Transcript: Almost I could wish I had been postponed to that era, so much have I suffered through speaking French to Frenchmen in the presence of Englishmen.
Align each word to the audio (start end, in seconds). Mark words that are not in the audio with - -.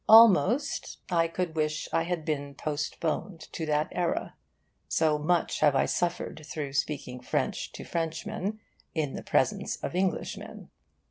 Almost 0.09 0.97
I 1.11 1.27
could 1.27 1.55
wish 1.55 1.87
I 1.93 2.01
had 2.05 2.25
been 2.25 2.55
postponed 2.55 3.41
to 3.53 3.67
that 3.67 3.89
era, 3.91 4.33
so 4.87 5.19
much 5.19 5.59
have 5.59 5.75
I 5.75 5.85
suffered 5.85 6.41
through 6.43 6.73
speaking 6.73 7.19
French 7.19 7.71
to 7.73 7.83
Frenchmen 7.83 8.59
in 8.95 9.13
the 9.13 9.21
presence 9.21 9.75
of 9.83 9.93
Englishmen. 9.95 10.71